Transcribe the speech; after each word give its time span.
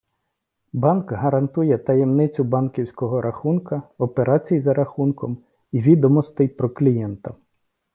Банк 0.73 1.11
гарантує 1.11 1.77
таємницю 1.77 2.43
банківського 2.43 3.21
рахунка, 3.21 3.83
операцій 3.97 4.59
за 4.59 4.73
рахунком 4.73 5.37
і 5.71 5.79
відомостей 5.81 6.47
про 6.47 6.69
клієнта. 6.69 7.35